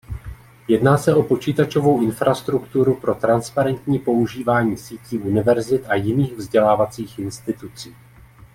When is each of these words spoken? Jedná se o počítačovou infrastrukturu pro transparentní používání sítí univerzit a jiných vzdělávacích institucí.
Jedná 0.67 0.97
se 0.97 1.15
o 1.15 1.23
počítačovou 1.23 2.01
infrastrukturu 2.01 2.95
pro 2.95 3.15
transparentní 3.15 3.99
používání 3.99 4.77
sítí 4.77 5.17
univerzit 5.19 5.85
a 5.89 5.95
jiných 5.95 6.33
vzdělávacích 6.33 7.19
institucí. 7.19 7.95